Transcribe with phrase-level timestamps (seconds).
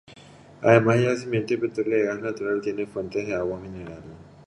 [0.63, 4.01] Además de yacimientos de petróleo y de gas natural tiene fuentes de agua mineral.